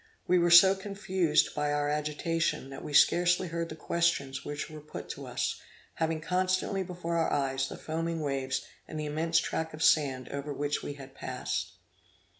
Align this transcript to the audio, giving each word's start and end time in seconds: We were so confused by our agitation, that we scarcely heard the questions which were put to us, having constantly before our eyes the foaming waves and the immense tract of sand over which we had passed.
We 0.25 0.39
were 0.39 0.49
so 0.49 0.73
confused 0.73 1.53
by 1.53 1.71
our 1.71 1.87
agitation, 1.87 2.71
that 2.71 2.83
we 2.83 2.91
scarcely 2.91 3.49
heard 3.49 3.69
the 3.69 3.75
questions 3.75 4.43
which 4.43 4.67
were 4.67 4.81
put 4.81 5.09
to 5.09 5.27
us, 5.27 5.61
having 5.93 6.21
constantly 6.21 6.81
before 6.81 7.17
our 7.17 7.31
eyes 7.31 7.69
the 7.69 7.77
foaming 7.77 8.21
waves 8.21 8.65
and 8.87 8.99
the 8.99 9.05
immense 9.05 9.37
tract 9.37 9.75
of 9.75 9.83
sand 9.83 10.27
over 10.29 10.51
which 10.51 10.81
we 10.81 10.93
had 10.93 11.13
passed. 11.13 11.73